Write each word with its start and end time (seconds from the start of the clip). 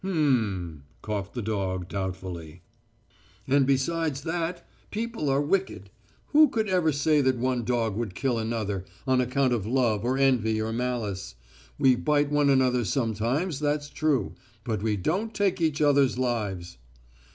"H'm," 0.03 0.81
coughed 1.03 1.35
the 1.35 1.43
dog 1.43 1.87
doubtfully. 1.87 2.63
"And 3.47 3.67
besides 3.67 4.21
that, 4.23 4.67
people 4.89 5.29
are 5.29 5.43
wicked. 5.43 5.91
Who 6.29 6.49
could 6.49 6.67
ever 6.67 6.91
say 6.91 7.21
that 7.21 7.37
one 7.37 7.63
dog 7.63 7.95
would 7.95 8.15
kill 8.15 8.39
another 8.39 8.83
on 9.05 9.21
account 9.21 9.53
of 9.53 9.67
love 9.67 10.03
or 10.03 10.17
envy 10.17 10.59
or 10.59 10.73
malice? 10.73 11.35
We 11.77 11.93
bite 11.95 12.31
one 12.31 12.49
another 12.49 12.83
sometimes, 12.83 13.59
that's 13.59 13.89
true. 13.91 14.33
But 14.63 14.81
we 14.81 14.97
don't 14.97 15.35
take 15.35 15.61
each 15.61 15.83
other's 15.83 16.17
lives." 16.17 16.79